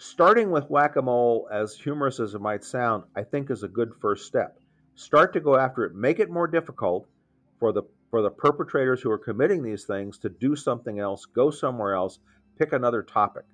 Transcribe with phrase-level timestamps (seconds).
[0.00, 3.68] starting with whack a mole, as humorous as it might sound, I think is a
[3.68, 4.58] good first step.
[4.94, 7.06] Start to go after it, make it more difficult
[7.58, 11.50] for the for the perpetrators who are committing these things to do something else, go
[11.50, 12.18] somewhere else,
[12.58, 13.44] pick another topic.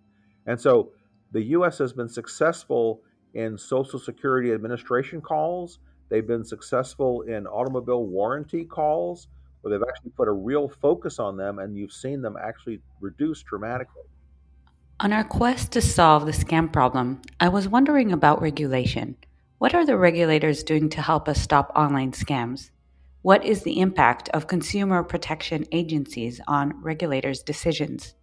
[0.47, 0.93] And so
[1.33, 3.03] the US has been successful
[3.35, 5.79] in Social Security Administration calls.
[6.09, 9.29] They've been successful in automobile warranty calls
[9.61, 13.43] where they've actually put a real focus on them and you've seen them actually reduce
[13.43, 14.05] dramatically.
[14.99, 19.15] On our quest to solve the scam problem, I was wondering about regulation.
[19.59, 22.71] What are the regulators doing to help us stop online scams?
[23.21, 28.15] What is the impact of consumer protection agencies on regulators' decisions?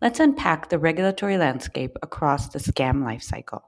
[0.00, 3.62] Let's unpack the regulatory landscape across the scam lifecycle.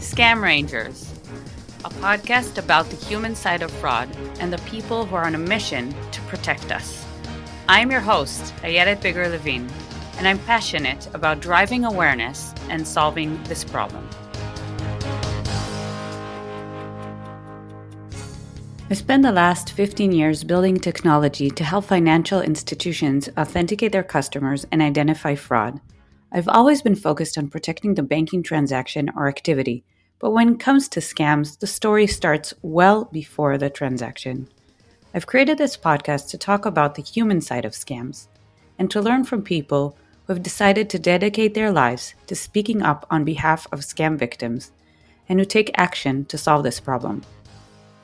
[0.00, 1.12] Scam Rangers,
[1.84, 4.08] a podcast about the human side of fraud
[4.40, 7.05] and the people who are on a mission to protect us.
[7.68, 9.68] I'm your host, Ayelet Biger Levin,
[10.18, 14.08] and I'm passionate about driving awareness and solving this problem.
[18.88, 24.64] I spent the last 15 years building technology to help financial institutions authenticate their customers
[24.70, 25.80] and identify fraud.
[26.30, 29.82] I've always been focused on protecting the banking transaction or activity,
[30.20, 34.46] but when it comes to scams, the story starts well before the transaction.
[35.16, 38.26] I've created this podcast to talk about the human side of scams
[38.78, 43.06] and to learn from people who have decided to dedicate their lives to speaking up
[43.10, 44.72] on behalf of scam victims
[45.26, 47.22] and who take action to solve this problem.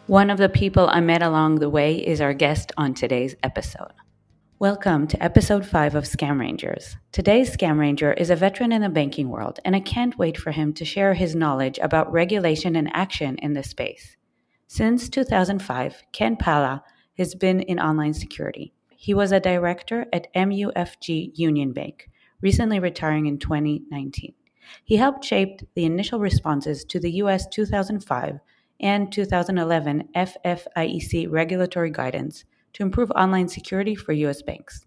[0.07, 3.93] One of the people I met along the way is our guest on today's episode.
[4.59, 6.97] Welcome to episode 5 of Scam Rangers.
[7.13, 10.53] Today's Scam Ranger is a veteran in the banking world, and I can't wait for
[10.53, 14.17] him to share his knowledge about regulation and action in this space.
[14.67, 16.83] Since 2005, Ken Palla
[17.19, 18.73] has been in online security.
[18.97, 22.09] He was a director at MUFG Union Bank,
[22.41, 24.35] recently retiring in 2019.
[24.85, 28.39] He helped shape the initial responses to the US 2005
[28.81, 34.43] and 2011 FFIEC regulatory guidance to improve online security for U.S.
[34.43, 34.87] banks.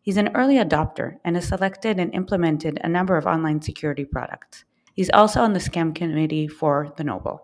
[0.00, 4.64] He's an early adopter and has selected and implemented a number of online security products.
[4.94, 7.40] He's also on the scam committee for the Knoble.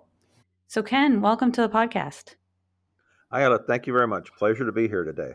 [0.66, 2.36] So, Ken, welcome to the podcast.
[3.42, 3.58] Ella.
[3.58, 4.32] Thank you very much.
[4.34, 5.32] Pleasure to be here today.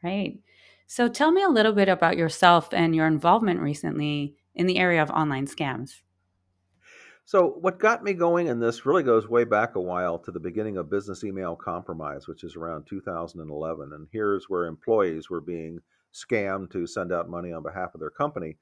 [0.00, 0.40] Great.
[0.86, 5.02] So, tell me a little bit about yourself and your involvement recently in the area
[5.02, 6.02] of online scams.
[7.24, 10.38] So, what got me going in this really goes way back a while to the
[10.38, 13.92] beginning of business email compromise, which is around 2011.
[13.92, 15.80] And here's where employees were being
[16.14, 18.56] scammed to send out money on behalf of their company.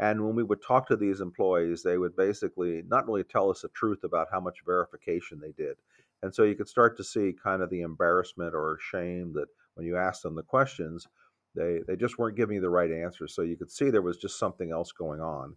[0.00, 3.62] And when we would talk to these employees, they would basically not really tell us
[3.62, 5.76] the truth about how much verification they did.
[6.22, 9.86] And so you could start to see kind of the embarrassment or shame that when
[9.86, 11.06] you asked them the questions,
[11.54, 13.34] they, they just weren't giving you the right answers.
[13.34, 15.56] So you could see there was just something else going on.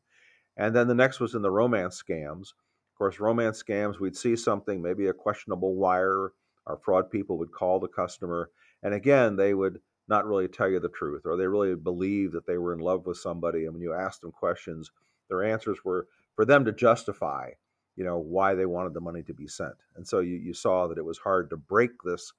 [0.57, 2.49] And then the next was in the romance scams.
[2.49, 6.33] Of course, romance scams, we'd see something, maybe a questionable wire.
[6.67, 8.51] Our fraud people would call the customer.
[8.83, 12.45] And again, they would not really tell you the truth, or they really believe that
[12.45, 13.65] they were in love with somebody.
[13.65, 14.91] And when you asked them questions,
[15.29, 17.51] their answers were for them to justify,
[17.95, 19.75] you know, why they wanted the money to be sent.
[19.95, 22.33] And so you, you saw that it was hard to break this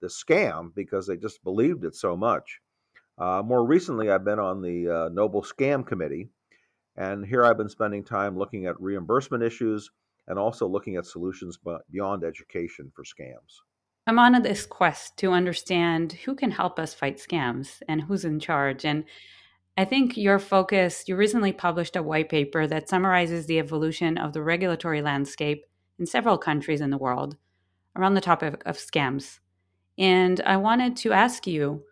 [0.00, 2.60] this scam because they just believed it so much.
[3.18, 6.28] Uh, more recently, I've been on the uh, Knoble Scam Committee,
[6.96, 9.90] and here I've been spending time looking at reimbursement issues
[10.28, 11.58] and also looking at solutions
[11.90, 13.60] beyond education for scams.
[14.06, 18.40] I'm on this quest to understand who can help us fight scams and who's in
[18.40, 18.84] charge.
[18.84, 19.04] And
[19.78, 24.32] I think your focus, you recently published a white paper that summarizes the evolution of
[24.32, 25.66] the regulatory landscape
[26.00, 27.36] in several countries in the world
[27.94, 29.38] around the topic of scams.
[29.96, 31.84] And I wanted to ask you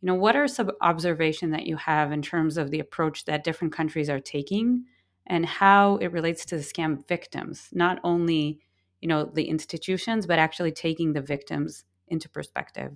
[0.00, 3.44] you know what are some observations that you have in terms of the approach that
[3.44, 4.84] different countries are taking
[5.26, 8.60] and how it relates to the scam victims not only
[9.00, 12.92] you know the institutions but actually taking the victims into perspective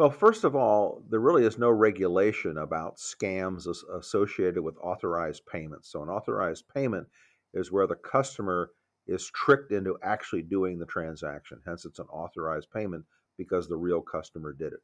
[0.00, 3.66] well first of all there really is no regulation about scams
[3.98, 7.06] associated with authorized payments so an authorized payment
[7.54, 8.70] is where the customer
[9.06, 13.04] is tricked into actually doing the transaction hence it's an authorized payment
[13.38, 14.80] because the real customer did it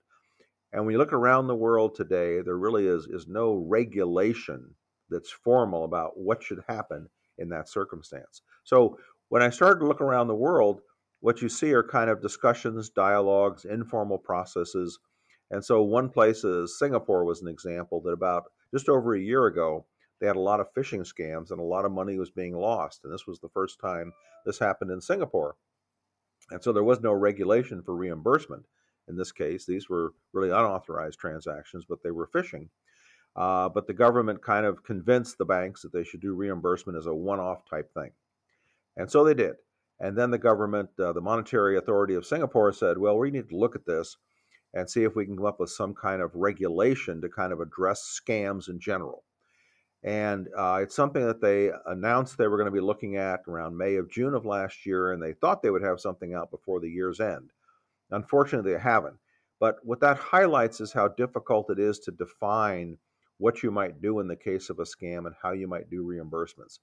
[0.73, 4.75] and when you look around the world today, there really is, is no regulation
[5.09, 7.09] that's formal about what should happen
[7.39, 8.43] in that circumstance.
[8.65, 8.99] So
[9.29, 10.81] when I started to look around the world,
[11.21, 14.99] what you see are kind of discussions, dialogues, informal processes.
[15.51, 19.47] And so one place is Singapore was an example that about just over a year
[19.47, 19.87] ago,
[20.21, 23.01] they had a lot of phishing scams and a lot of money was being lost.
[23.05, 24.13] And this was the first time
[24.45, 25.57] this happened in Singapore.
[26.51, 28.65] And so there was no regulation for reimbursement
[29.09, 29.67] in this case.
[29.67, 32.69] These were really unauthorized transactions, but they were phishing.
[33.35, 37.07] Uh, but the government kind of convinced the banks that they should do reimbursement as
[37.07, 38.11] a one off type thing.
[38.97, 39.57] And so they did.
[40.01, 43.57] And then the government, uh, the Monetary Authority of Singapore said, well, we need to
[43.57, 44.17] look at this
[44.75, 47.61] and see if we can come up with some kind of regulation to kind of
[47.61, 49.25] address scams in general.
[50.03, 53.77] And uh, it's something that they announced they were going to be looking at around
[53.77, 56.81] May of June of last year, and they thought they would have something out before
[56.81, 57.51] the year's end.
[58.11, 59.17] Unfortunately, they haven't.
[59.59, 62.99] But what that highlights is how difficult it is to define
[63.39, 66.05] what you might do in the case of a scam and how you might do
[66.05, 66.79] reimbursements.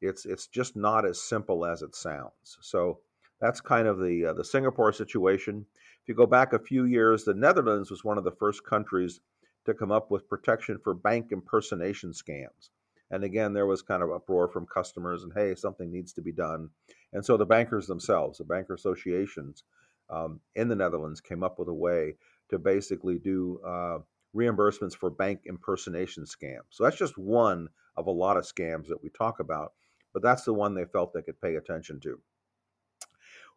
[0.00, 2.58] It's it's just not as simple as it sounds.
[2.60, 3.00] So
[3.40, 5.66] that's kind of the uh, the Singapore situation.
[6.02, 9.20] If you go back a few years, the Netherlands was one of the first countries
[9.66, 12.70] to come up with protection for bank impersonation scams.
[13.10, 16.32] And again, there was kind of uproar from customers and hey, something needs to be
[16.32, 16.70] done.
[17.12, 19.64] And so the bankers themselves, the banker associations
[20.08, 22.14] um, in the Netherlands, came up with a way
[22.50, 23.98] to basically do uh,
[24.34, 26.70] reimbursements for bank impersonation scams.
[26.70, 29.72] So that's just one of a lot of scams that we talk about,
[30.12, 32.20] but that's the one they felt they could pay attention to.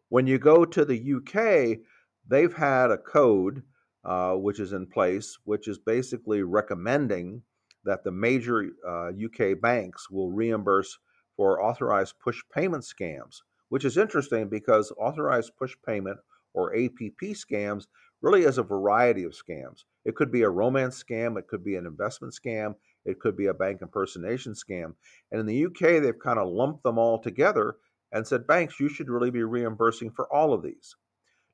[0.09, 1.79] When you go to the UK,
[2.27, 3.63] they've had a code
[4.05, 7.41] uh, which is in place, which is basically recommending
[7.85, 10.97] that the major uh, UK banks will reimburse
[11.35, 16.19] for authorized push payment scams, which is interesting because authorized push payment
[16.53, 17.87] or APP scams
[18.21, 19.83] really is a variety of scams.
[20.05, 22.75] It could be a romance scam, it could be an investment scam,
[23.05, 24.93] it could be a bank impersonation scam.
[25.31, 27.75] And in the UK, they've kind of lumped them all together
[28.11, 30.95] and said, banks, you should really be reimbursing for all of these.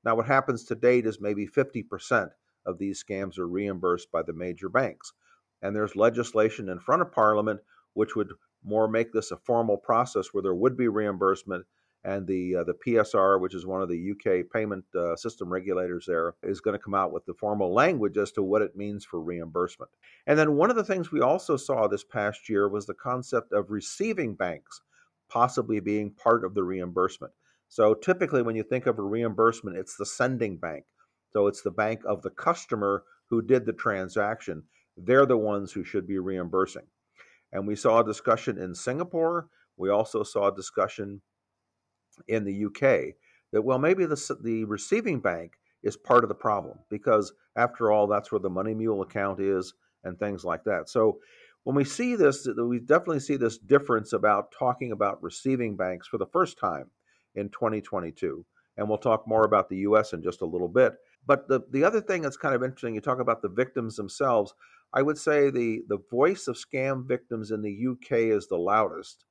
[0.03, 2.29] Now, what happens to date is maybe 50%
[2.65, 5.13] of these scams are reimbursed by the major banks.
[5.61, 7.59] And there's legislation in front of Parliament
[7.93, 8.31] which would
[8.63, 11.65] more make this a formal process where there would be reimbursement
[12.05, 16.05] and the uh, the PSR, which is one of the UK payment uh, system regulators,
[16.05, 19.03] there is going to come out with the formal language as to what it means
[19.03, 19.91] for reimbursement.
[20.25, 23.51] And then one of the things we also saw this past year was the concept
[23.51, 24.81] of receiving banks
[25.27, 27.33] possibly being part of the reimbursement.
[27.69, 30.85] So typically, when you think of a reimbursement, it's the sending bank.
[31.31, 34.63] So it's the bank of the customer who did the transaction.
[34.97, 36.87] They're the ones who should be reimbursing.
[37.51, 39.47] And we saw a discussion in Singapore.
[39.77, 41.21] We also saw a discussion
[42.27, 43.15] in the UK
[43.51, 48.07] that well maybe the the receiving bank is part of the problem because after all
[48.07, 49.73] that's where the money mule account is
[50.03, 50.89] and things like that.
[50.89, 51.19] So
[51.63, 56.17] when we see this we definitely see this difference about talking about receiving banks for
[56.17, 56.89] the first time
[57.35, 58.45] in 2022
[58.77, 60.93] and we'll talk more about the US in just a little bit.
[61.25, 64.53] But the the other thing that's kind of interesting you talk about the victims themselves.
[64.93, 69.25] I would say the the voice of scam victims in the UK is the loudest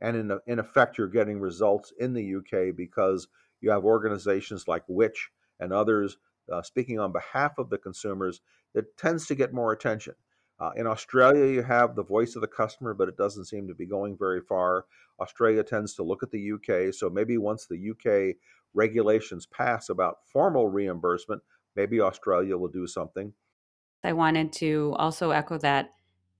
[0.00, 3.28] and in, in effect, you're getting results in the UK because
[3.60, 5.30] you have organizations like Which
[5.60, 6.18] and others
[6.52, 8.42] uh, speaking on behalf of the consumers
[8.74, 10.14] that tends to get more attention.
[10.60, 13.74] Uh, in Australia, you have the voice of the customer, but it doesn't seem to
[13.74, 14.86] be going very far.
[15.20, 18.36] Australia tends to look at the UK, so maybe once the UK
[18.72, 21.42] regulations pass about formal reimbursement,
[21.76, 23.32] maybe Australia will do something.
[24.02, 25.90] I wanted to also echo that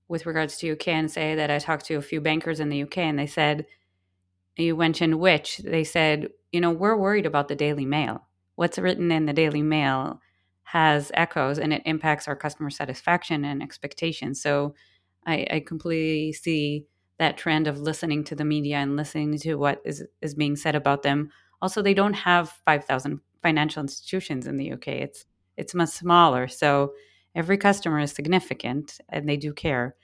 [0.07, 2.83] with regards to UK and say that I talked to a few bankers in the
[2.83, 3.65] UK and they said,
[4.55, 8.27] you mentioned which, they said, you know, we're worried about the Daily Mail.
[8.55, 10.21] What's written in the Daily Mail
[10.65, 14.41] has echoes and it impacts our customer satisfaction and expectations.
[14.41, 14.75] So
[15.25, 16.85] I, I completely see
[17.17, 20.75] that trend of listening to the media and listening to what is, is being said
[20.75, 21.29] about them.
[21.61, 24.87] Also, they don't have 5,000 financial institutions in the UK.
[24.87, 25.25] It's
[25.57, 26.47] it's much smaller.
[26.47, 26.93] So
[27.33, 29.95] every customer is significant and they do care.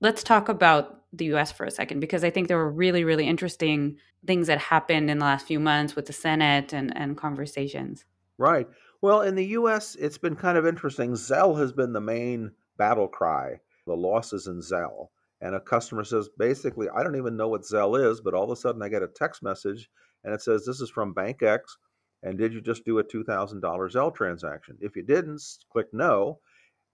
[0.00, 3.26] Let's talk about the US for a second because I think there were really, really
[3.26, 8.04] interesting things that happened in the last few months with the Senate and, and conversations.
[8.36, 8.68] Right.
[9.00, 11.12] Well, in the US, it's been kind of interesting.
[11.12, 15.08] Zelle has been the main battle cry, the losses in Zelle.
[15.40, 18.50] And a customer says, basically, I don't even know what Zelle is, but all of
[18.50, 19.88] a sudden I get a text message
[20.24, 21.78] and it says, This is from Bank X.
[22.24, 24.76] And did you just do a $2,000 Zelle transaction?
[24.80, 25.40] If you didn't,
[25.70, 26.40] click no.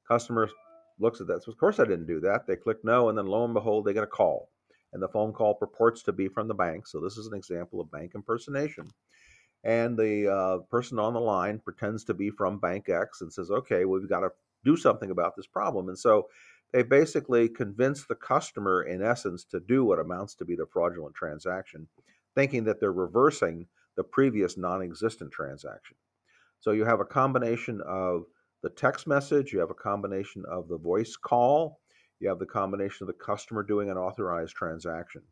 [0.06, 0.50] Customer
[0.98, 1.42] looks at that.
[1.42, 2.46] So of course I didn't do that.
[2.46, 4.50] They click no, and then lo and behold, they get a call.
[4.92, 6.86] And the phone call purports to be from the bank.
[6.86, 8.90] So this is an example of bank impersonation.
[9.64, 13.50] And the uh, person on the line pretends to be from Bank X and says,
[13.50, 14.30] okay, we've got to
[14.64, 15.88] do something about this problem.
[15.88, 16.28] And so
[16.72, 21.14] they basically convince the customer, in essence, to do what amounts to be the fraudulent
[21.14, 21.88] transaction,
[22.34, 23.66] thinking that they're reversing
[23.96, 25.96] the previous non existent transaction.
[26.60, 28.24] So you have a combination of
[28.62, 31.80] the text message, you have a combination of the voice call,
[32.20, 35.22] you have the combination of the customer doing an authorized transaction.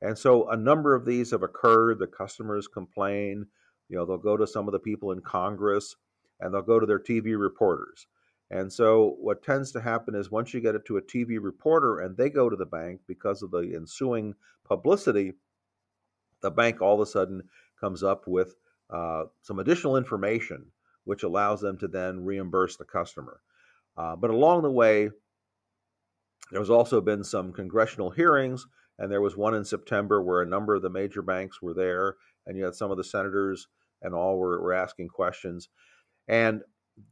[0.00, 1.98] And so a number of these have occurred.
[1.98, 3.46] The customers complain.
[3.92, 5.96] You know, they'll go to some of the people in Congress
[6.40, 8.06] and they'll go to their TV reporters.
[8.50, 12.00] And so, what tends to happen is once you get it to a TV reporter
[12.00, 14.34] and they go to the bank because of the ensuing
[14.64, 15.34] publicity,
[16.40, 17.42] the bank all of a sudden
[17.78, 18.54] comes up with
[18.88, 20.64] uh, some additional information
[21.04, 23.40] which allows them to then reimburse the customer.
[23.98, 25.10] Uh, but along the way,
[26.50, 28.66] there's also been some congressional hearings,
[28.98, 32.16] and there was one in September where a number of the major banks were there,
[32.46, 33.68] and you had some of the senators
[34.02, 35.68] and all were, were asking questions.
[36.28, 36.62] And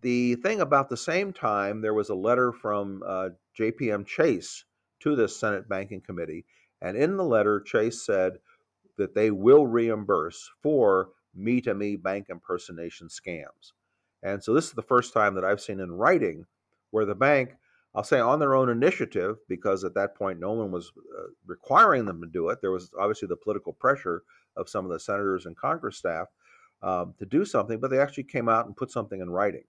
[0.03, 3.29] the thing about the same time, there was a letter from uh,
[3.59, 4.65] JPM Chase
[5.01, 6.45] to the Senate Banking Committee.
[6.83, 8.35] And in the letter, Chase said
[8.99, 13.73] that they will reimburse for me to me bank impersonation scams.
[14.23, 16.45] And so this is the first time that I've seen in writing
[16.91, 17.55] where the bank,
[17.95, 22.05] I'll say on their own initiative, because at that point no one was uh, requiring
[22.05, 22.59] them to do it.
[22.61, 24.23] There was obviously the political pressure
[24.57, 26.29] of some of the senators and Congress staff
[26.83, 29.65] um, to do something, but they actually came out and put something in writing.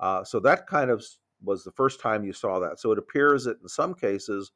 [0.00, 1.04] Uh, so that kind of
[1.42, 2.80] was the first time you saw that.
[2.80, 4.52] So it appears that in some cases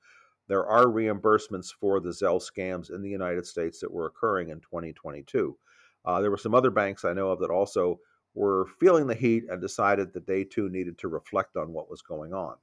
[0.49, 4.61] there are reimbursements for the Zelle scams in the United States that were occurring in
[4.61, 5.57] 2022.
[6.05, 8.01] Uh, there were some other banks I know of that also
[8.35, 12.03] were feeling the heat and decided that they too needed to reflect on what was
[12.03, 12.55] going on.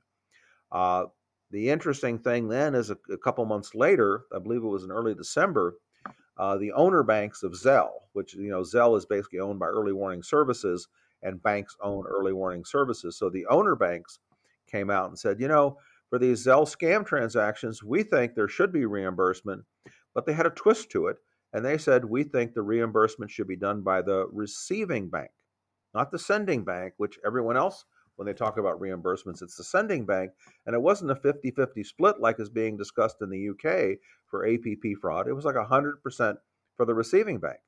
[0.71, 1.05] Uh,
[1.51, 4.91] the interesting thing then is a, a, couple months later, I believe it was in
[4.91, 5.75] early December,
[6.37, 9.93] uh, the owner banks of Zelle, which you know Zelle is basically owned by Early
[9.93, 10.87] Warning Services,
[11.23, 13.17] and banks own Early Warning Services.
[13.17, 14.19] So the owner banks
[14.69, 15.77] came out and said, you know,
[16.09, 19.63] for these Zelle scam transactions, we think there should be reimbursement,
[20.13, 21.17] but they had a twist to it,
[21.53, 25.31] and they said we think the reimbursement should be done by the receiving bank,
[25.93, 27.85] not the sending bank, which everyone else
[28.15, 29.41] when they talk about reimbursements.
[29.41, 30.31] It's the sending bank,
[30.65, 34.47] and it wasn't a 50 50 split like is being discussed in the UK for
[34.47, 35.27] APP fraud.
[35.27, 36.37] It was like 100%
[36.75, 37.59] for the receiving bank.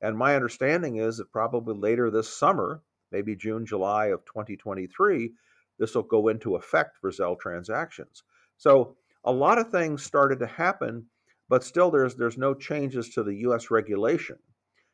[0.00, 2.82] And my understanding is that probably later this summer,
[3.12, 5.32] maybe June, July of 2023,
[5.78, 8.24] this will go into effect for Zelle transactions.
[8.56, 11.06] So a lot of things started to happen,
[11.48, 14.38] but still there's there's no changes to the US regulation.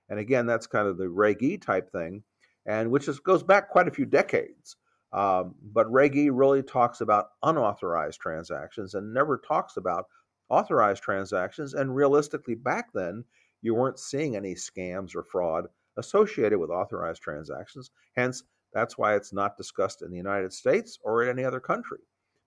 [0.08, 2.22] And again, that's kind of the Reg E type thing,
[2.66, 4.76] and which is, goes back quite a few decades.
[5.12, 10.06] Um, but Reg E really talks about unauthorized transactions and never talks about
[10.50, 11.74] authorized transactions.
[11.74, 13.24] And realistically, back then,
[13.62, 17.90] you weren't seeing any scams or fraud associated with authorized transactions.
[18.16, 22.00] Hence, that's why it's not discussed in the United States or in any other country,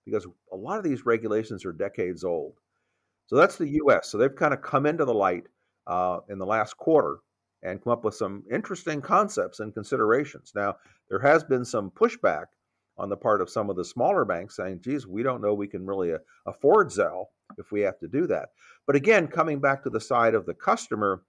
[0.04, 2.54] because a lot of these regulations are decades old.
[3.26, 4.08] So that's the US.
[4.08, 5.44] So they've kind of come into the light
[5.86, 7.18] uh, in the last quarter
[7.62, 10.52] and come up with some interesting concepts and considerations.
[10.54, 10.76] Now,
[11.08, 12.46] there has been some pushback
[12.98, 15.68] on the part of some of the smaller banks saying, geez, we don't know we
[15.68, 17.26] can really uh, afford Zelle
[17.58, 18.50] if we have to do that.
[18.86, 21.22] But again, coming back to the side of the customer,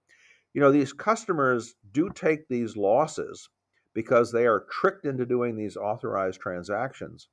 [0.52, 3.48] you know, these customers do take these losses
[3.94, 7.28] because they are tricked into doing these authorized transactions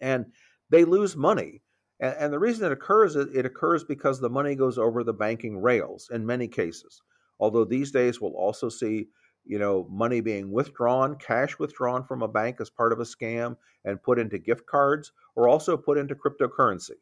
[0.00, 0.26] and
[0.70, 1.62] they lose money.
[2.00, 6.08] And, the reason it occurs, it occurs because the money goes over the banking rails
[6.12, 7.00] in many cases.
[7.42, 9.08] Although these days we'll also see,
[9.44, 13.56] you know, money being withdrawn, cash withdrawn from a bank as part of a scam
[13.84, 17.00] and put into gift cards or also put into cryptocurrency.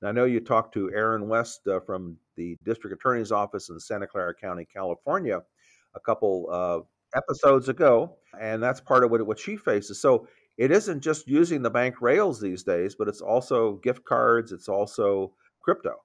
[0.00, 3.80] Now, I know you talked to Erin West uh, from the district attorney's office in
[3.80, 5.40] Santa Clara County, California,
[5.96, 6.80] a couple uh,
[7.16, 10.00] episodes ago, and that's part of what, what she faces.
[10.00, 14.52] So it isn't just using the bank rails these days, but it's also gift cards,
[14.52, 15.96] it's also crypto.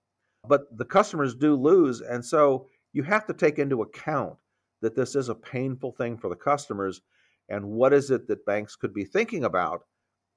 [0.47, 2.65] But the customers do lose, and so
[2.97, 4.33] you have to take into account
[4.81, 7.01] that this is a painful thing for the customers
[7.47, 9.83] and what is it that banks could be thinking about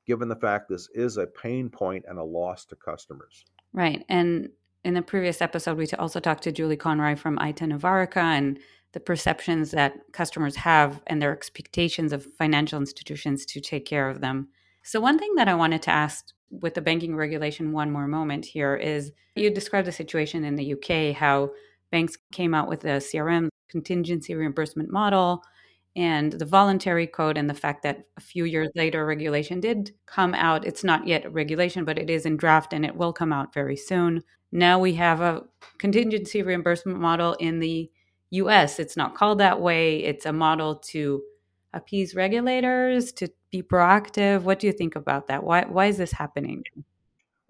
[0.06, 3.46] given the fact this is a pain point and a loss to customers.
[3.72, 4.04] Right.
[4.10, 4.50] And
[4.84, 8.58] in the previous episode, we also talked to Julie Conroy from Aite and
[8.92, 14.20] the perceptions that customers have and their expectations of financial institutions to take care of
[14.20, 14.48] them.
[14.82, 18.44] So, one thing that I wanted to ask with the banking regulation, one more moment
[18.44, 21.50] here, is you described the situation in the UK, how
[21.90, 25.42] banks came out with a CRM contingency reimbursement model
[25.96, 30.34] and the voluntary code and the fact that a few years later regulation did come
[30.34, 30.66] out.
[30.66, 33.76] It's not yet regulation but it is in draft and it will come out very
[33.76, 34.22] soon.
[34.52, 35.42] Now we have a
[35.78, 37.90] contingency reimbursement model in the
[38.30, 40.04] US it's not called that way.
[40.04, 41.22] It's a model to
[41.72, 44.42] appease regulators to be proactive.
[44.42, 45.42] What do you think about that?
[45.42, 46.62] Why why is this happening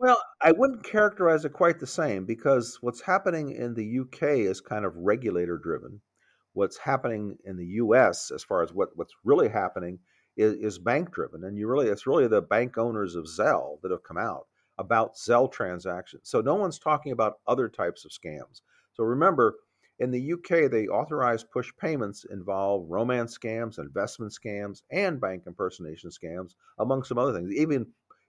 [0.00, 4.60] well, I wouldn't characterize it quite the same because what's happening in the UK is
[4.60, 6.00] kind of regulator driven.
[6.54, 10.00] What's happening in the US, as far as what, what's really happening,
[10.36, 11.44] is, is bank driven.
[11.44, 14.46] And you really it's really the bank owners of Zelle that have come out
[14.78, 16.22] about Zelle transactions.
[16.30, 18.62] So no one's talking about other types of scams.
[18.94, 19.56] So remember,
[20.00, 26.10] In the UK, the authorized push payments involve romance scams, investment scams, and bank impersonation
[26.10, 27.52] scams, among some other things.
[27.52, 27.86] Even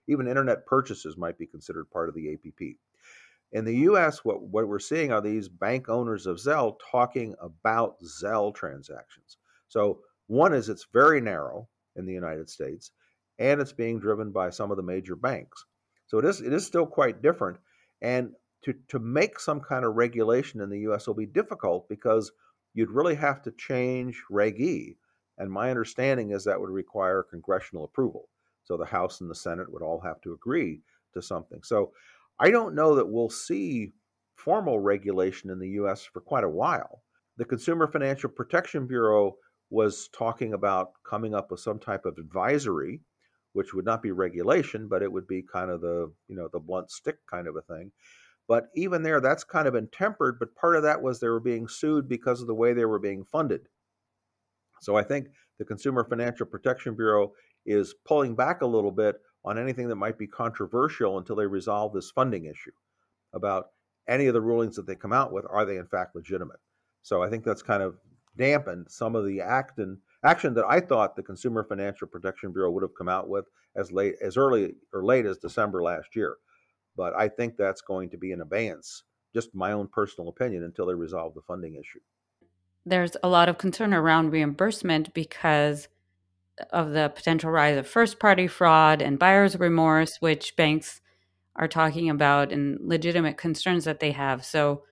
[0.08, 2.76] even internet purchases might be considered part of the APP.
[3.52, 3.94] In the oh.
[3.94, 9.36] US, what, what we're seeing are these bank owners of Zelle talking about Zelle transactions.
[9.68, 12.90] So, one is it's very narrow in the United States,
[13.38, 15.64] and it's being driven by some of the major banks.
[16.06, 17.58] So, it is, it is still quite different.
[18.00, 18.32] And
[18.62, 22.32] to, to make some kind of regulation in the US will be difficult because
[22.74, 24.96] you'd really have to change Reg E.
[25.38, 28.28] And my understanding is that would require congressional approval.
[28.64, 30.80] So the House and the Senate would all have to agree
[31.14, 31.62] to something.
[31.62, 31.92] So
[32.38, 33.92] I don't know that we'll see
[34.36, 37.02] formal regulation in the US for quite a while.
[37.36, 39.36] The Consumer Financial Protection Bureau
[39.70, 43.00] was talking about coming up with some type of advisory
[43.54, 46.58] which would not be regulation but it would be kind of the you know the
[46.58, 47.90] blunt stick kind of a thing
[48.48, 50.38] but even there, that's kind of been tempered.
[50.38, 52.98] But part of that was they were being sued because of the way they were
[52.98, 53.68] being funded.
[54.80, 55.28] So I think
[55.58, 57.32] the Consumer Financial Protection Bureau
[57.66, 61.92] is pulling back a little bit on anything that might be controversial until they resolve
[61.92, 62.70] this funding issue
[63.32, 63.66] about
[64.08, 66.60] any of the rulings that they come out with are they in fact legitimate.
[67.02, 67.96] So I think that's kind of
[68.36, 72.70] dampened some of the act and action that I thought the Consumer Financial Protection Bureau
[72.70, 76.36] would have come out with as late as early or late as December last year.
[76.96, 79.04] But I think that's going to be in abeyance,
[79.34, 82.00] just my own personal opinion, until they resolve the funding issue.
[82.84, 85.88] There's a lot of concern around reimbursement because
[86.70, 91.00] of the potential rise of first party fraud and buyer's remorse, which banks
[91.56, 94.44] are talking about and legitimate concerns that they have.
[94.44, 94.82] So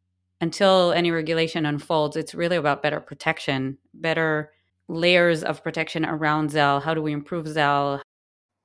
[0.40, 4.52] until any regulation unfolds, it's really about better protection, better
[4.88, 6.82] layers of protection around Zelle.
[6.82, 8.00] How do we improve Zelle?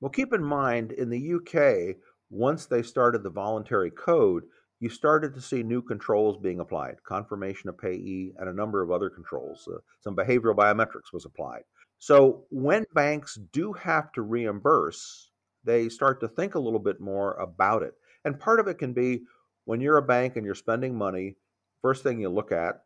[0.02, 1.98] Well, keep in mind in the UK,
[2.30, 4.44] once they started the voluntary code,
[4.80, 8.92] you started to see new controls being applied confirmation of payee and a number of
[8.92, 9.68] other controls.
[9.72, 11.64] Uh, some behavioral biometrics was applied.
[12.00, 15.32] So when banks do have to reimburse,
[15.64, 17.94] they start to think a little bit more about it.
[18.24, 19.24] And part of it can be
[19.66, 21.36] when you're a bank and you're spending money,
[21.82, 22.82] first thing you look at,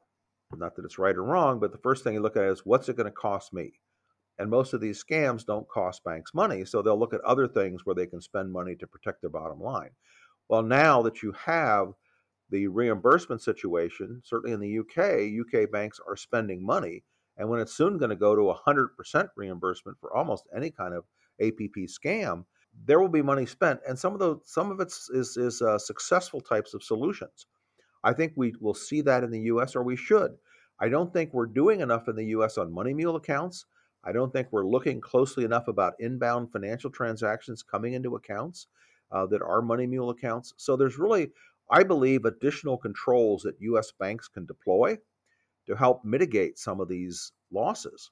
[0.55, 2.89] not that it's right or wrong, but the first thing you look at is what's
[2.89, 3.73] it going to cost me?
[4.39, 7.85] And most of these scams don't cost banks money, so they'll look at other things
[7.85, 9.91] where they can spend money to protect their bottom line.
[10.47, 11.93] Well, now that you have
[12.49, 17.03] the reimbursement situation, certainly in the UK, UK banks are spending money.
[17.39, 21.05] And when it's soon going to go to 100% reimbursement for almost any kind of
[21.41, 22.43] APP scam,
[22.85, 23.79] there will be money spent.
[23.87, 27.47] And some of the some of it is, is uh, successful types of solutions.
[28.03, 30.31] I think we will see that in the US, or we should.
[30.79, 33.65] I don't think we're doing enough in the US on money mule accounts.
[34.03, 38.67] I don't think we're looking closely enough about inbound financial transactions coming into accounts
[39.11, 40.53] uh, that are money mule accounts.
[40.57, 41.31] So there's really,
[41.69, 43.91] I believe, additional controls that U.S.
[43.91, 44.97] banks can deploy
[45.69, 48.11] to help mitigate some of these losses.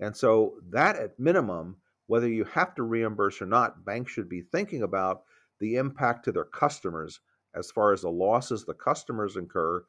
[0.00, 1.76] And so that, at minimum,
[2.08, 5.22] whether you have to reimburse or not, banks should be thinking about
[5.60, 7.20] the impact to their customers
[7.54, 9.84] as far as the losses the customers incur,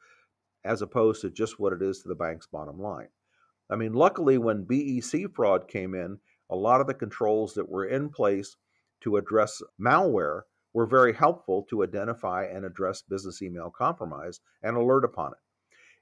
[0.63, 3.09] as opposed to just what it is to the bank's bottom line.
[3.69, 7.85] I mean, luckily, when BEC fraud came in, a lot of the controls that were
[7.85, 8.55] in place
[9.01, 10.41] to address malware
[10.73, 15.39] were very helpful to identify and address business email compromise and alert upon it.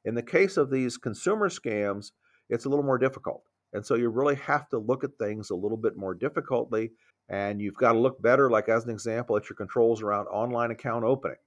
[0.05, 2.11] In the case of these consumer scams,
[2.49, 3.43] it's a little more difficult.
[3.73, 6.91] And so you really have to look at things a little bit more difficultly.
[7.27, 10.71] And you've got to look better, like as an example, at your controls around online
[10.71, 11.37] account opening.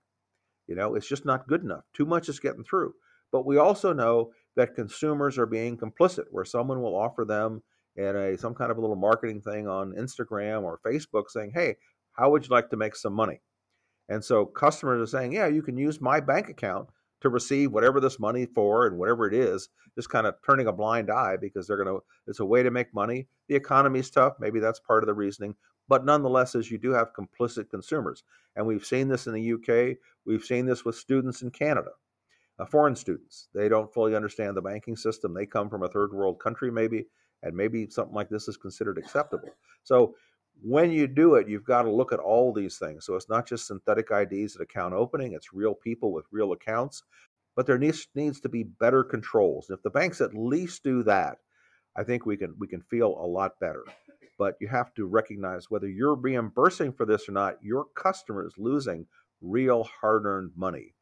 [0.66, 1.84] You know, it's just not good enough.
[1.94, 2.94] Too much is getting through.
[3.32, 7.62] But we also know that consumers are being complicit, where someone will offer them
[7.96, 11.76] in a some kind of a little marketing thing on Instagram or Facebook saying, "Hey,
[12.12, 13.40] how would you like to make some money?"
[14.08, 16.88] And so customers are saying, "Yeah, you can use my bank account
[17.20, 20.72] to receive whatever this money for and whatever it is." Just kind of turning a
[20.72, 22.02] blind eye because they're going to.
[22.26, 23.28] It's a way to make money.
[23.48, 24.34] The economy's tough.
[24.38, 25.54] Maybe that's part of the reasoning.
[25.88, 28.22] But nonetheless, as you do have complicit consumers,
[28.56, 29.96] and we've seen this in the UK.
[30.26, 31.90] We've seen this with students in Canada
[32.58, 33.48] uh, foreign students.
[33.54, 35.34] They don't fully understand the banking system.
[35.34, 37.06] They come from a third world country, maybe,
[37.42, 39.50] and maybe something like this is considered acceptable.
[39.84, 40.14] So
[40.62, 43.06] when you do it, you've got to look at all these things.
[43.06, 47.02] So it's not just synthetic IDs at account opening, it's real people with real accounts.
[47.56, 49.68] But there needs, needs to be better controls.
[49.70, 51.38] If the banks at least do that,
[51.96, 53.84] I think we can we can feel a lot better.
[54.38, 58.54] But you have to recognize whether you're reimbursing for this or not, your customer is
[58.56, 59.06] losing
[59.40, 60.94] real hard-earned money.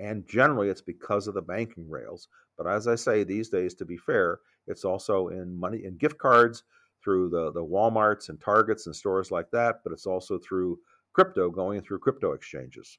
[0.00, 2.26] And generally, it's because of the banking rails.
[2.58, 6.18] But as I say, these days, to be fair, it's also in money in gift
[6.18, 6.64] cards
[7.02, 10.78] through the, the Walmarts and Targets and stores like that, but it's also through
[11.12, 12.98] crypto going through crypto exchanges.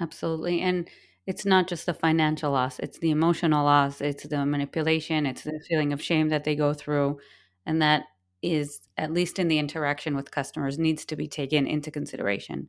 [0.00, 0.60] Absolutely.
[0.60, 0.88] And
[1.26, 5.60] it's not just the financial loss, it's the emotional loss, it's the manipulation, it's the
[5.68, 7.18] feeling of shame that they go through.
[7.64, 8.04] And that
[8.42, 12.68] is, at least in the interaction with customers, needs to be taken into consideration.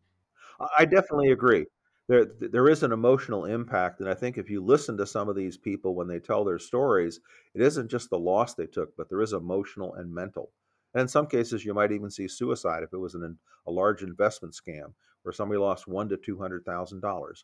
[0.78, 1.68] I definitely agree.
[2.08, 5.36] There, there is an emotional impact, and I think if you listen to some of
[5.36, 7.20] these people when they tell their stories,
[7.54, 10.52] it isn't just the loss they took, but there is emotional and mental.
[10.94, 14.04] And in some cases, you might even see suicide if it was an, a large
[14.04, 14.94] investment scam
[15.24, 17.44] where somebody lost one to two hundred thousand dollars.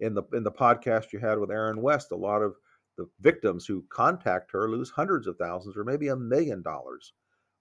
[0.00, 2.56] In the in the podcast you had with Erin West, a lot of
[2.98, 7.12] the victims who contact her lose hundreds of thousands or maybe a million dollars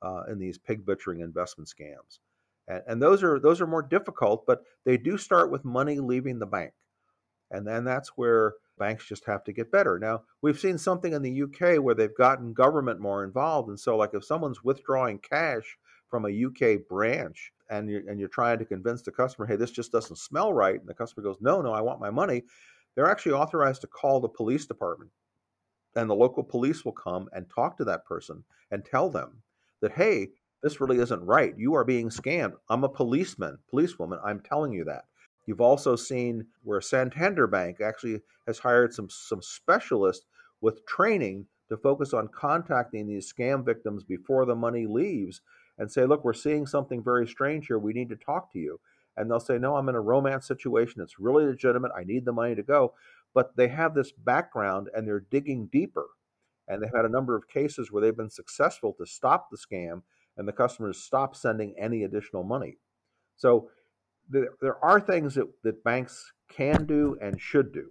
[0.02, 2.18] uh, in these pig butchering investment scams
[2.70, 6.40] and, and those are those are more difficult, but they do start with money leaving
[6.40, 6.72] the bank,
[7.52, 10.00] and then that's where banks just have to get better.
[10.00, 13.98] Now we've seen something in the UK where they've gotten government more involved, and so
[13.98, 15.78] like if someone's withdrawing cash
[16.08, 19.72] from a UK branch and you're, and you're trying to convince the customer, hey, this
[19.72, 22.44] just doesn't smell right, and the customer goes, no, no, I want my money,
[22.96, 25.12] they're actually authorized to call the police department,
[25.96, 29.44] and the local police will come and talk to that person and tell them
[29.82, 30.30] that, hey,
[30.62, 31.54] this really isn't right.
[31.58, 32.54] You are being scammed.
[32.70, 34.20] I'm a policeman, policewoman.
[34.24, 35.06] I'm telling you that.
[35.46, 40.26] You've also seen where Santander Bank actually has hired some some specialists
[40.62, 45.42] with training to focus on contacting these scam victims before the money leaves
[45.78, 47.80] and say, look, we're seeing something very strange here.
[47.80, 48.80] We need to talk to you.
[49.16, 51.02] And they'll say, no, I'm in a romance situation.
[51.02, 51.92] It's really legitimate.
[51.98, 52.94] I need the money to go.
[53.34, 56.08] But they have this background and they're digging deeper.
[56.68, 60.02] And they've had a number of cases where they've been successful to stop the scam
[60.40, 62.78] and the customers stop sending any additional money.
[63.36, 63.70] So
[64.30, 67.90] there, there are things that, that banks can do and should do.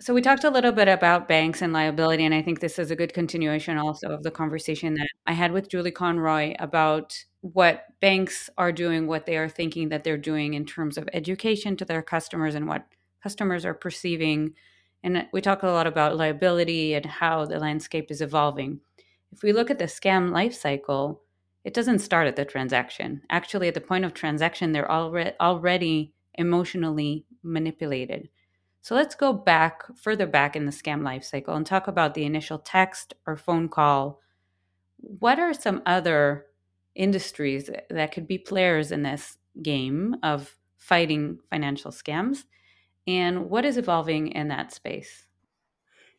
[0.00, 2.90] So we talked a little bit about banks and liability, and I think this is
[2.90, 7.84] a good continuation also of the conversation that I had with Julie Conroy about what
[8.00, 11.84] banks are doing, what they are thinking that they're doing in terms of education to
[11.84, 12.86] their customers and what
[13.22, 14.54] customers are perceiving.
[15.02, 18.80] And we talk a lot about liability and how the landscape is evolving.
[19.32, 21.22] If we look at the scam life cycle,
[21.64, 23.22] it doesn't start at the transaction.
[23.30, 28.28] Actually, at the point of transaction, they're already already emotionally manipulated.
[28.82, 32.24] So let's go back further back in the scam life cycle and talk about the
[32.24, 34.20] initial text or phone call.
[34.96, 36.46] What are some other
[36.94, 42.44] industries that could be players in this game of fighting financial scams?
[43.06, 45.26] And what is evolving in that space?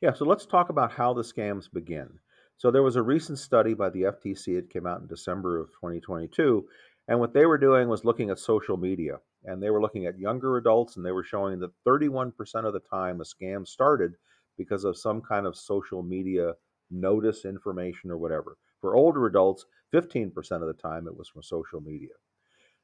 [0.01, 2.19] Yeah, so let's talk about how the scams begin.
[2.62, 4.56] So there was a recent study by the FTC.
[4.56, 6.63] It came out in December of 2022.
[7.08, 9.17] And what they were doing was looking at social media.
[9.45, 12.32] And they were looking at younger adults, and they were showing that 31%
[12.67, 14.13] of the time a scam started
[14.60, 16.54] because of some kind of social media
[16.91, 18.58] notice, information, or whatever.
[18.80, 20.30] For older adults, 15%
[20.62, 22.13] of the time it was from social media.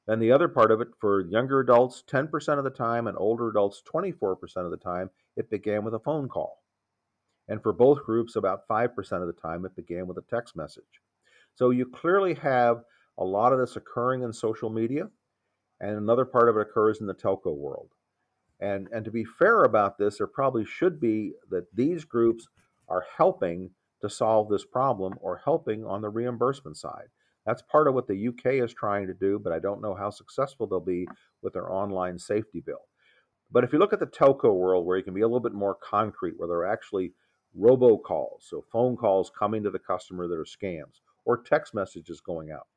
[0.08, 3.48] Then the other part of it, for younger adults, 10% of the time, and older
[3.48, 6.64] adults, 24% of the time, it began with a phone call.
[7.48, 10.84] And for both groups, about 5% of the time, it began with a text message.
[11.56, 12.84] So you clearly have
[13.18, 15.10] a lot of this occurring in social media,
[15.80, 17.90] and another part of it occurs in the telco world.
[18.60, 22.48] And, and to be fair about this, there probably should be that these groups
[22.90, 27.08] are helping to solve this problem or helping on the reimbursement side.
[27.46, 30.10] That's part of what the UK is trying to do, but I don't know how
[30.10, 31.08] successful they'll be
[31.42, 32.82] with their online safety bill.
[33.50, 35.54] But if you look at the telco world, where you can be a little bit
[35.54, 37.14] more concrete, where they're actually
[37.60, 42.52] robocalls, so phone calls coming to the customer that are scams, or text messages going
[42.52, 42.68] out.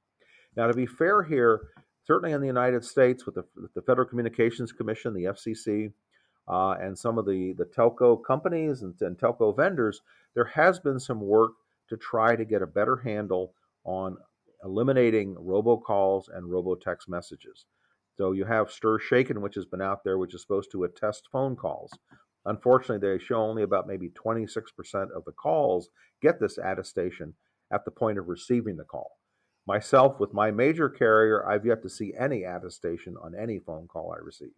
[0.56, 1.68] Now, to be fair here,
[2.04, 5.92] certainly in the United States, with the, with the Federal Communications Commission, the FCC,
[6.48, 10.02] uh, and some of the, the telco companies and, and telco vendors,
[10.34, 11.52] there has been some work
[11.88, 13.52] to try to get a better handle
[13.84, 14.16] on
[14.64, 17.66] eliminating robocalls and robotext messages.
[18.16, 21.56] So you have STIR/SHAKEN, which has been out there, which is supposed to attest phone
[21.56, 21.92] calls.
[22.46, 24.64] Unfortunately, they show only about maybe 26%
[25.14, 25.90] of the calls
[26.22, 27.34] get this attestation
[27.72, 29.18] at the point of receiving the call.
[29.66, 34.14] Myself, with my major carrier, I've yet to see any attestation on any phone call
[34.16, 34.54] I receive.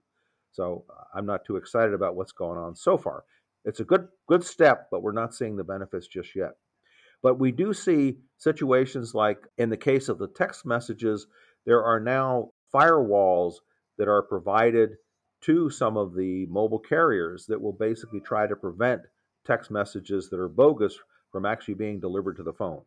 [0.52, 3.24] So uh, I'm not too excited about what's going on so far.
[3.64, 6.52] It's a good good step, but we're not seeing the benefits just yet.
[7.22, 11.26] But we do see situations like in the case of the text messages,
[11.64, 13.54] there are now firewalls
[13.98, 14.96] that are provided
[15.42, 19.02] to some of the mobile carriers that will basically try to prevent
[19.44, 20.98] text messages that are bogus
[21.30, 22.82] from actually being delivered to the phone.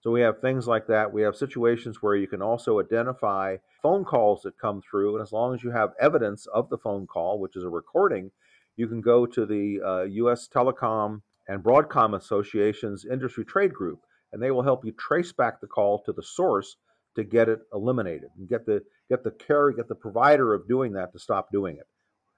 [0.00, 1.12] So we have things like that.
[1.12, 5.32] We have situations where you can also identify phone calls that come through, and as
[5.32, 8.30] long as you have evidence of the phone call, which is a recording,
[8.76, 10.48] you can go to the uh, U.S.
[10.48, 14.00] Telecom and Broadband Association's industry trade group,
[14.32, 16.76] and they will help you trace back the call to the source
[17.16, 20.92] to get it eliminated and get the get the carrier, get the provider of doing
[20.94, 21.86] that to stop doing it.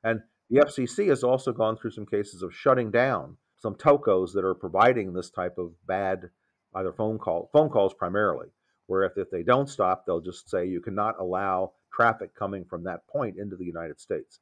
[0.05, 4.45] And The FCC has also gone through some cases of shutting down some telcos that
[4.45, 6.31] are providing this type of bad
[6.75, 8.49] either phone call phone calls primarily
[8.87, 12.85] where if, if they don't stop they'll just say you cannot allow traffic coming from
[12.85, 14.41] that point into the united states.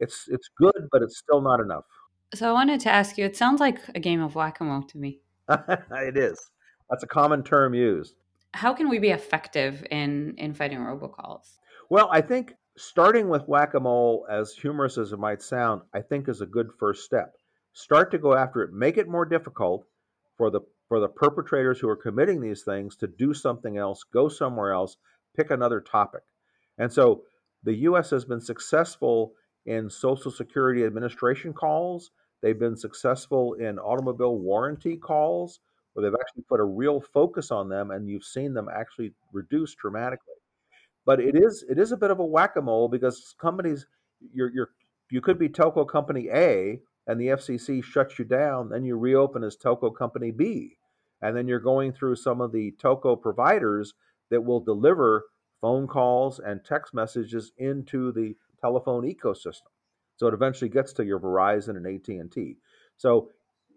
[0.00, 1.84] It's it's good but it's still not enough.
[2.34, 5.20] So i wanted to ask you it sounds like a game of whack-a-mole to me.
[5.48, 6.38] It is.
[6.90, 8.14] That's a common term used
[8.58, 11.58] how can we be effective in in fighting robocalls?
[11.90, 16.40] Well i think starting with whack-a-mole as humorous as it might sound i think is
[16.40, 17.34] a good first step.
[17.72, 18.72] Start to go after it.
[18.72, 19.86] Make it more difficult
[20.36, 24.28] for the for the perpetrators who are committing these things to do something else go
[24.28, 24.96] somewhere else
[25.36, 26.22] pick another topic.
[26.78, 27.22] And so
[27.62, 29.34] the us has been successful
[29.66, 32.10] in social security administration calls.
[32.42, 35.60] They've been successful in automobile warranty calls
[35.98, 39.74] where they've actually put a real focus on them and you've seen them actually reduce
[39.74, 40.34] dramatically
[41.04, 43.86] but it is it is a bit of a whack-a-mole because companies
[44.32, 44.70] you're, you're
[45.10, 49.42] you could be telco company a and the FCC shuts you down, then you reopen
[49.42, 50.76] as telco company B.
[51.22, 53.94] And then you're going through some of the telco providers
[54.30, 55.24] that will deliver
[55.60, 59.72] phone calls and text messages into the telephone ecosystem.
[60.16, 62.56] So it eventually gets to your Verizon and AT&T.
[62.98, 63.30] So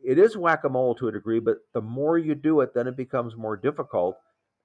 [0.04, 3.36] it is whack-a-mole to a degree, but the more you do it, then it becomes
[3.36, 4.18] more difficult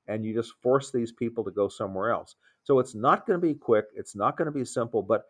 [0.09, 2.37] and you just force these people to go somewhere else.
[2.63, 5.25] So it's not going to be quick, it's not going to be simple, but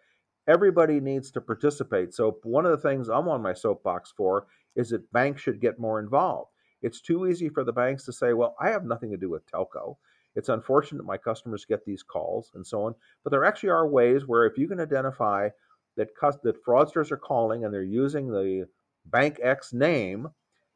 [0.48, 2.14] everybody needs to participate.
[2.14, 5.78] So, one of the things I'm on my soapbox for is that banks should get
[5.78, 6.50] more involved.
[6.82, 9.50] It's too easy for the banks to say, well, I have nothing to do with
[9.50, 9.96] telco.
[10.34, 12.94] It's unfortunate my customers get these calls and so on.
[13.24, 15.48] But there actually are ways where if you can identify
[15.96, 16.08] that,
[16.42, 18.68] that fraudsters are calling and they're using the
[19.10, 20.28] Bank X name,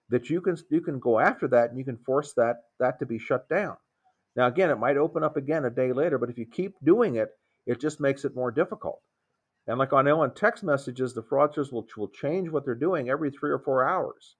[0.08, 3.06] that you can you can go after that and you can force that that to
[3.06, 3.76] be shut down.
[4.36, 7.16] Now again, it might open up again a day later, but if you keep doing
[7.16, 7.30] it,
[7.66, 9.00] it just makes it more difficult.
[9.66, 13.50] And like on text messages, the fraudsters will, will change what they're doing every three
[13.50, 14.36] or four hours.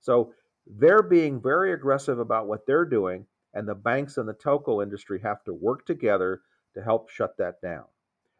[0.00, 0.32] So
[0.66, 5.20] they're being very aggressive about what they're doing, and the banks and the telco industry
[5.22, 6.40] have to work together
[6.74, 7.84] to help shut that down.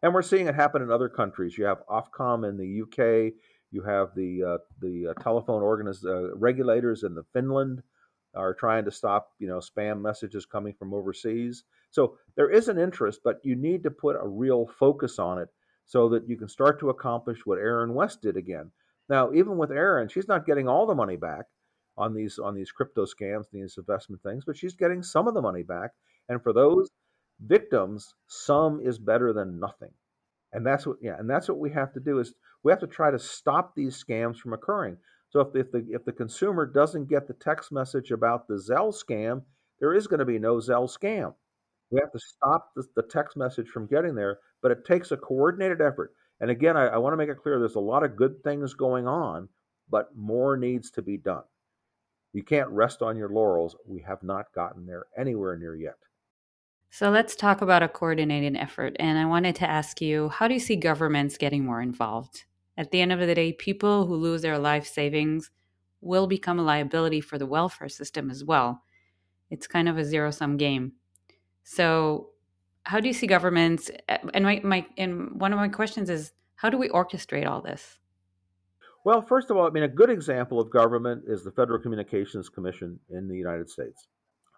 [0.03, 1.57] And we're seeing it happen in other countries.
[1.57, 3.35] You have Ofcom in the UK.
[3.73, 7.83] You have the uh, the uh, telephone organiz- uh, regulators in the Finland
[8.37, 11.65] are trying to stop you know spam messages coming from overseas.
[11.93, 15.51] So there is an interest, but you need to put a real focus on it
[15.87, 18.73] so that you can start to accomplish what Erin West did again.
[19.11, 21.47] Now, even with Erin, she's not getting all the money back
[21.99, 25.43] on these on these crypto scams, these investment things, but she's getting some of the
[25.43, 25.93] money back.
[26.29, 26.91] And for those
[27.41, 29.93] victims, some is better than nothing.
[30.53, 32.87] And that's what yeah, and that's what we have to do is we have to
[32.87, 34.97] try to stop these scams from occurring.
[35.31, 38.55] So if, the, if the if the consumer doesn't get the text message about the
[38.55, 39.43] Zelle scam,
[39.81, 41.35] there is going to be no Zelle scam.
[41.91, 45.17] We have to stop the, the text message from getting there, but it takes a
[45.17, 46.15] coordinated effort.
[46.41, 48.75] And again, I, I want to make it clear there's a lot of good things
[48.75, 49.49] going on,
[49.91, 51.45] but more needs to be done.
[52.33, 53.77] You can't rest on your laurels.
[53.87, 55.97] We have not gotten there anywhere near yet.
[56.91, 58.97] So let's talk about a coordinated effort.
[58.99, 62.45] And I wanted to ask you how do you see governments getting more involved?
[62.83, 65.53] At the end of the day, people who lose their life savings
[66.01, 68.83] will become a liability for the welfare system as well.
[69.51, 70.95] It's kind of a zero sum game.
[71.63, 72.31] So,
[72.83, 73.89] how do you see governments?
[74.09, 77.63] Eh, and my, my and one of my questions is, how do we orchestrate all
[77.63, 78.01] this?
[79.05, 82.49] Well, first of all, I mean, a good example of government is the Federal Communications
[82.49, 84.09] Commission in the United States.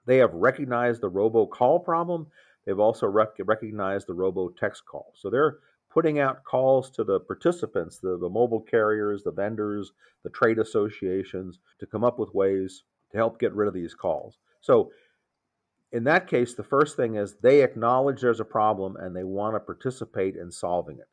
[0.06, 2.28] They have recognized the robocall problem.
[2.64, 5.12] They've also rec- recognized the robo text call.
[5.14, 5.58] So they're
[5.94, 9.92] putting out calls to the participants, the, the mobile carriers, the vendors,
[10.24, 14.38] the trade associations, to come up with ways to help get rid of these calls.
[14.61, 14.90] So
[15.92, 19.54] in that case, the first thing is they acknowledge there's a problem and they want
[19.54, 21.09] to participate in solving it.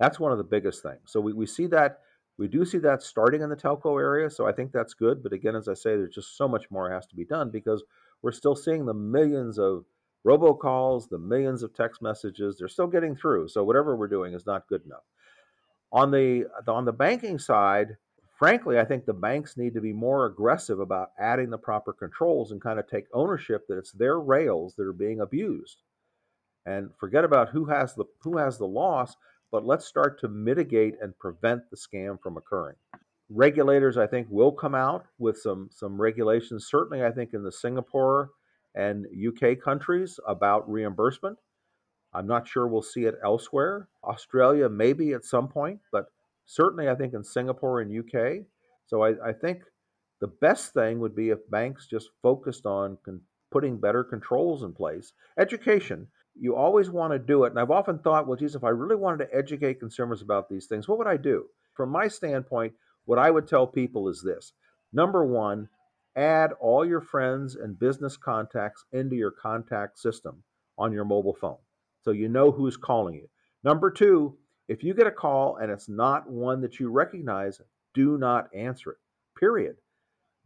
[0.00, 1.02] That's one of the biggest things.
[1.04, 2.00] So we, we see that,
[2.38, 4.30] we do see that starting in the telco area.
[4.30, 5.22] So I think that's good.
[5.22, 7.84] But again, as I say, there's just so much more has to be done because
[8.22, 9.84] we're still seeing the millions of
[10.26, 12.56] robocalls, the millions of text messages.
[12.58, 13.48] They're still getting through.
[13.48, 15.04] So whatever we're doing is not good enough.
[15.92, 17.96] On the on the banking side,
[18.38, 22.50] frankly, I think the banks need to be more aggressive about adding the proper controls
[22.50, 25.82] and kind of take ownership that it's their rails that are being abused.
[26.66, 29.16] And forget about who has the who has the loss,
[29.52, 32.76] but let's start to mitigate and prevent the scam from occurring.
[33.30, 36.66] Regulators, I think, will come out with some some regulations.
[36.68, 38.30] Certainly, I think in the Singapore
[38.74, 41.38] and UK countries about reimbursement.
[42.12, 43.88] I'm not sure we'll see it elsewhere.
[44.04, 46.06] Australia, maybe at some point, but
[46.46, 48.44] certainly I think in Singapore and UK.
[48.86, 49.62] So I, I think
[50.20, 54.72] the best thing would be if banks just focused on con- putting better controls in
[54.72, 55.12] place.
[55.38, 56.08] Education.
[56.34, 57.50] you always want to do it.
[57.50, 60.66] And I've often thought, well, geez, if I really wanted to educate consumers about these
[60.66, 61.44] things, what would I do?
[61.74, 62.72] From my standpoint,
[63.04, 64.52] what I would tell people is this
[64.92, 65.68] number one,
[66.16, 70.42] add all your friends and business contacts into your contact system
[70.78, 71.58] on your mobile phone
[72.04, 73.28] so you know who's calling you.
[73.62, 74.36] Number two,
[74.68, 77.60] if you get a call and it's not one that you recognize,
[77.94, 78.98] do not answer it,
[79.38, 79.76] period.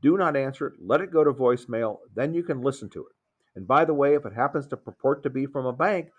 [0.00, 0.74] Do not answer it.
[0.80, 1.98] Let it go to voicemail.
[2.14, 3.12] Then you can listen to it.
[3.56, 6.10] And by the way, if it happens to purport to be from a bank,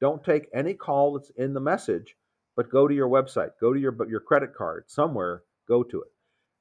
[0.00, 2.14] don't take any call that's in the message,
[2.54, 6.08] but go to your website, go to your, your credit card, somewhere, go to it.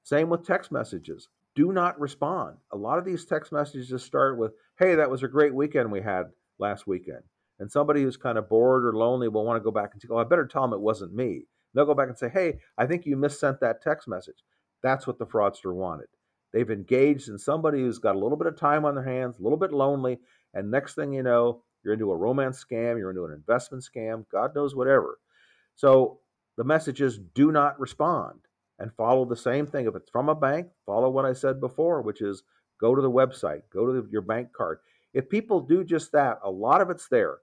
[0.03, 1.29] Same with text messages.
[1.55, 2.57] Do not respond.
[2.71, 6.01] A lot of these text messages start with, hey, that was a great weekend we
[6.01, 6.25] had
[6.59, 7.21] last weekend.
[7.59, 10.07] And somebody who's kind of bored or lonely will want to go back and say,
[10.09, 11.45] oh, I better tell them it wasn't me.
[11.73, 14.43] They'll go back and say, hey, I think you missent that text message.
[14.81, 16.07] That's what the fraudster wanted.
[16.51, 19.43] They've engaged in somebody who's got a little bit of time on their hands, a
[19.43, 20.19] little bit lonely,
[20.53, 24.25] and next thing you know, you're into a romance scam, you're into an investment scam,
[24.31, 25.17] God knows whatever.
[25.75, 26.19] So
[26.57, 28.39] the message is do not respond
[28.83, 29.87] and follow the same thing.
[29.87, 32.43] If it's from a bank, follow what I said before, which is
[32.81, 34.79] go to the website, go to the, your bank card.
[35.13, 37.37] If people do just that, a lot of it's there.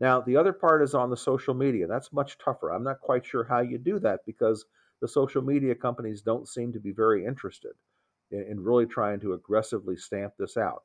[0.00, 1.86] Now, the other part is on the social media.
[1.86, 2.72] That's much tougher.
[2.72, 4.66] I'm not quite sure how you do that because
[5.00, 7.72] the social media companies don't seem to be very interested
[8.30, 10.82] in, in really trying to aggressively stamp this out.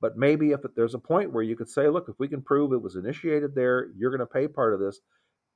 [0.00, 2.72] But maybe if there's a point where you could say, look, if we can prove
[2.72, 4.98] it was initiated there, you're going to pay part of this,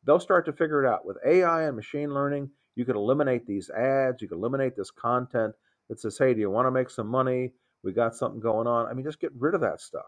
[0.07, 1.05] they'll start to figure it out.
[1.05, 5.55] With AI and machine learning, you could eliminate these ads, you could eliminate this content
[5.89, 7.53] that says, hey, do you want to make some money?
[7.83, 8.87] We got something going on.
[8.87, 10.07] I mean, just get rid of that stuff.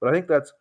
[0.00, 0.52] But I think that's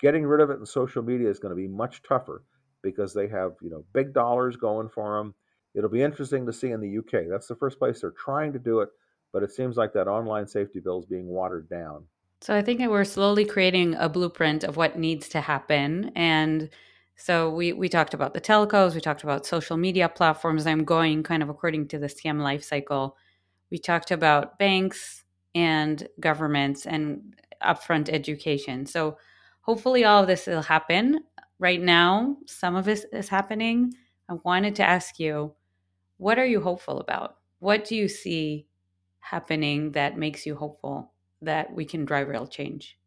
[0.00, 2.44] getting rid of it in social media is going to be much tougher
[2.82, 5.34] because they have, you know, big dollars going for them.
[5.74, 7.26] It'll be interesting to see in the UK.
[7.28, 8.90] That's the first place they're trying to do it
[9.34, 12.04] but it seems like that online safety bill is being watered down.
[12.40, 16.12] So I think we're slowly creating a blueprint of what needs to happen.
[16.14, 16.70] And
[17.16, 20.66] so we, we talked about the telcos, we talked about social media platforms.
[20.66, 23.16] I'm going kind of according to the scam life cycle.
[23.70, 25.24] We talked about banks
[25.54, 28.86] and governments and upfront education.
[28.86, 29.16] So
[29.60, 31.20] hopefully all of this will happen.
[31.58, 33.94] Right now, some of this is happening.
[34.28, 35.54] I wanted to ask you,
[36.16, 37.36] what are you hopeful about?
[37.60, 38.66] What do you see
[39.20, 42.98] happening that makes you hopeful that we can drive real change?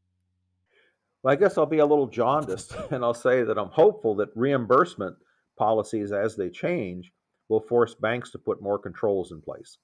[1.24, 4.30] Well, I guess I'll be a little jaundiced and I'll say that I'm hopeful that
[4.36, 5.16] reimbursement
[5.58, 7.12] policies, as they change,
[7.50, 9.78] will force banks to put more controls in place.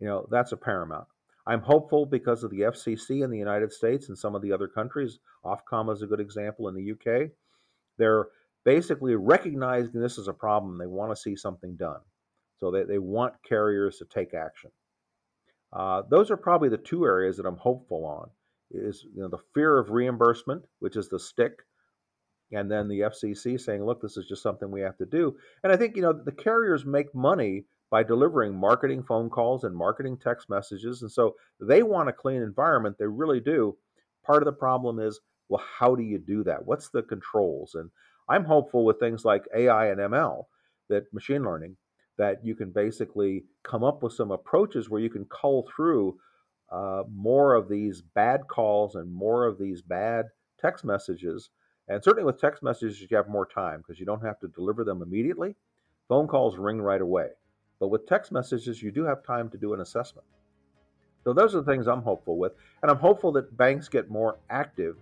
[0.00, 1.06] You know, that's a paramount.
[1.46, 4.68] I'm hopeful because of the FCC in the United States and some of the other
[4.68, 5.18] countries.
[5.44, 7.30] Ofcom is a good example in the UK.
[7.96, 8.26] They're
[8.64, 10.76] basically recognizing this as a problem.
[10.76, 12.00] They want to see something done.
[12.58, 14.70] So they, they want carriers to take action.
[15.72, 18.28] Uh, those are probably the two areas that I'm hopeful on.
[18.70, 21.62] Is you know the fear of reimbursement, which is the stick,
[22.52, 25.72] and then the FCC saying, "Look, this is just something we have to do." And
[25.72, 30.18] I think you know the carriers make money by delivering marketing phone calls and marketing
[30.18, 32.96] text messages, and so they want a clean environment.
[32.98, 33.78] They really do.
[34.26, 36.66] Part of the problem is, well, how do you do that?
[36.66, 37.74] What's the controls?
[37.74, 37.90] And
[38.28, 40.44] I'm hopeful with things like AI and ML,
[40.90, 41.78] that machine learning,
[42.18, 46.18] that you can basically come up with some approaches where you can cull through
[46.70, 50.26] uh, more of these bad calls and more of these bad
[50.60, 51.50] text messages.
[51.88, 54.84] And certainly with text messages, you have more time because you don't have to deliver
[54.84, 55.56] them immediately.
[56.08, 57.28] Phone calls ring right away.
[57.80, 60.26] But with text messages, you do have time to do an assessment.
[61.24, 62.52] So those are the things I'm hopeful with.
[62.82, 64.96] And I'm hopeful that banks get more active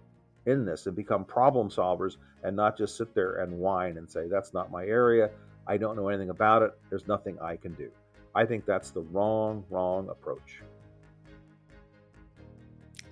[0.46, 4.28] in this and become problem solvers and not just sit there and whine and say,
[4.28, 5.30] that's not my area.
[5.66, 6.72] I don't know anything about it.
[6.90, 7.90] There's nothing I can do.
[8.34, 10.62] I think that's the wrong, wrong approach.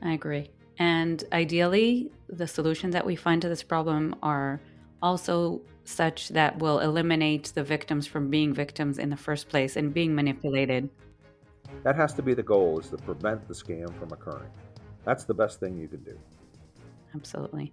[0.04, 0.50] I agree.
[0.78, 4.60] And ideally, the solutions that we find to this problem are
[5.02, 9.92] also such that will eliminate the victims from being victims in the first place and
[9.92, 10.88] being manipulated.
[11.82, 14.50] That has to be the goal is to prevent the scam from occurring.
[15.04, 16.18] That's the best thing you can do.
[17.14, 17.72] Absolutely.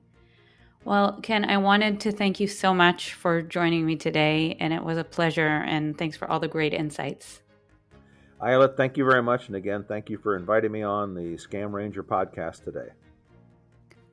[0.84, 4.84] Well, Ken, I wanted to thank you so much for joining me today, and it
[4.84, 5.48] was a pleasure.
[5.48, 7.42] And thanks for all the great insights.
[8.42, 9.48] Ayelet, thank you very much.
[9.48, 12.90] And again, thank you for inviting me on the Scam Ranger podcast today.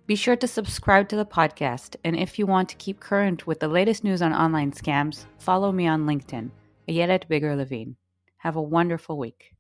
[0.07, 1.97] Be sure to subscribe to the podcast.
[2.05, 5.73] And if you want to keep current with the latest news on online scams, follow
[5.73, 6.51] me on LinkedIn,
[6.89, 7.97] Ayelet Biger-Levin.
[8.39, 9.53] Have a wonderful week.